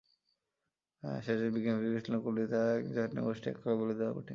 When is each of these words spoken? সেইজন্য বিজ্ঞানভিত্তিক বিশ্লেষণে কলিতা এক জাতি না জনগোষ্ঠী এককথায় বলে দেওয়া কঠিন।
সেইজন্য 1.23 1.51
বিজ্ঞানভিত্তিক 1.55 1.93
বিশ্লেষণে 1.93 2.19
কলিতা 2.25 2.59
এক 2.75 2.83
জাতি 2.87 3.13
না 3.13 3.19
জনগোষ্ঠী 3.19 3.47
এককথায় 3.49 3.77
বলে 3.81 3.93
দেওয়া 3.95 4.13
কঠিন। 4.13 4.29